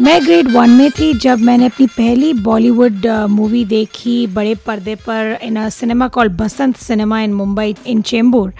[0.00, 5.38] मैं grade one में थी जब मैंने अपनी पहली बॉलीवुड मूवी देखी बड़े पर्दे पर
[5.42, 8.52] in a cinema call Basant cinema in Mumbai in Chembur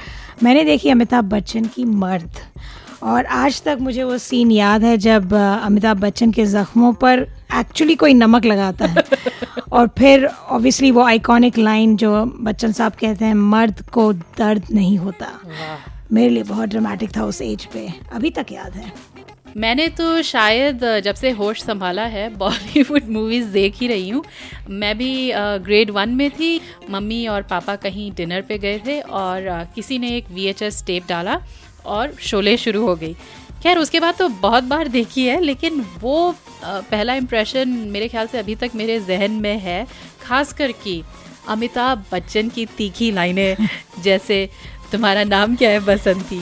[0.43, 2.39] मैंने देखी अमिताभ बच्चन की मर्द।
[3.03, 7.27] और आज तक मुझे वो सीन याद है जब अमिताभ बच्चन के ज़ख्मों पर
[7.59, 9.05] एक्चुअली कोई नमक लगाता है।
[9.73, 14.97] और फिर ऑब्वियसली वो आइकॉनिक लाइन जो बच्चन साहब कहते हैं मर्द को दर्द नहीं
[14.99, 15.27] होता।
[16.13, 18.93] मेरे लिए बहुत ड्रामेटिक था उस एज पे। अभी तक याद है।
[19.57, 24.25] मैंने तो शायद जब से होश संभाला है बॉलीवुड मूवीज़ देख ही रही हूँ।
[24.71, 26.61] मैं भी ग्रेड वन में थी।
[26.91, 31.41] मम्मी और पापा कहीं डिनर पे गए थे और किसी ने एक वीएचएस टेप डाला
[31.87, 33.15] और शोले शुरू हो गई।
[33.63, 38.39] खैर, उसके बाद तो बहुत बार देखी है, लेकिन वो पहला इम्प्रेशन मेरे ख्याल से
[38.39, 39.87] अभी तक मेरे जहन में है
[40.23, 41.03] खास कर कि
[41.49, 43.57] अमिताभ बच्चन की तीखी लाइनें,
[44.03, 44.49] जैसे,
[44.93, 46.41] तुम्हारा नाम क्या है, बसंती?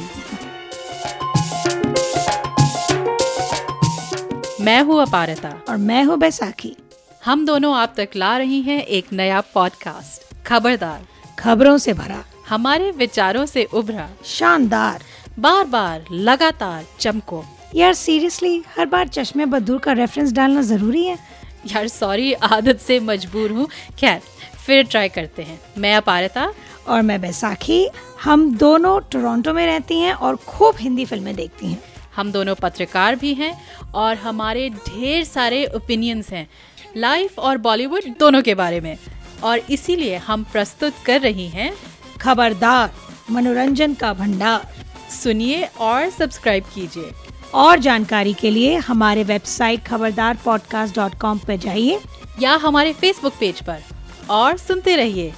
[4.61, 6.77] मैं हूँ अपारता। और मैं हूँ बैसाखी।
[7.25, 11.07] हम दोनों आप तक ला रही हैं एक नया पॉडकास्ट खबरदार।
[11.39, 15.03] खबरों से भरा। हमारे विचारों से उभरा। शानदार।
[15.39, 21.19] बार बार लगातार चमको। यार सीरियसली हर बार चश्मे बदूर का रेफरेंस डालना ज़रूरी है?
[21.67, 23.69] यार सॉरी आदत से मजबूर हूँ।
[23.99, 24.21] खैर
[24.67, 26.53] फिर ट्राई करते हैं। मैं अपारता।
[26.89, 27.89] और मैं बैसाखी।
[28.25, 31.83] हम दोनों टोरंटो में रहती हैं और खूब हिंदी फ़िल्में देखती हैं।
[32.17, 33.63] हम दोनों पत्रकार भी हैं
[33.95, 36.51] और हमारे ढेर सारे ओपिनियंस हैं।
[36.97, 38.99] लाइफ और बॉलीवुड दोनों के बारे में।
[39.43, 41.77] और इसीलिए हम प्रस्तुत कर रही हैं
[42.21, 42.95] खबरदार
[43.31, 44.75] मनोरंजन का भंडार।
[45.11, 47.11] सुनिए और सब्सक्राइब कीजिए।
[47.55, 52.01] और जानकारी के लिए हमारे वेबसाइट खबरदार पॉडकास्ट डॉट कॉम पर जाइए
[52.41, 53.83] या हमारे फेसबुक पेज पर।
[54.31, 55.33] और सुनते रहिए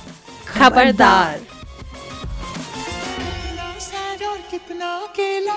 [0.48, 1.40] खबरदार।
[4.50, 5.54] कितना केला